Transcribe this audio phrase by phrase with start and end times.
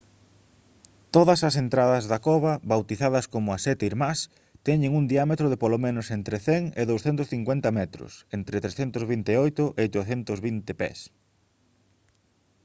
[1.15, 4.19] todas as entradas da cova bautizadas como «as sete irmás»
[4.67, 10.81] teñen un diámetro de polo menos entre 100 e 250 metros entre 328 e 820
[10.81, 10.99] pés